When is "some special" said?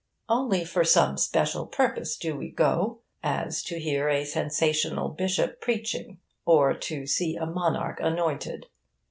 0.83-1.67